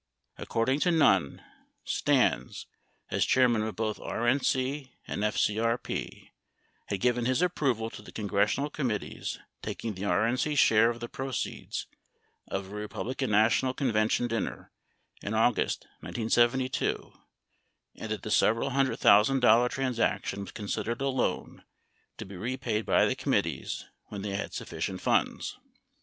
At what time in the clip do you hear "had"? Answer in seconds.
6.87-6.99, 24.35-24.55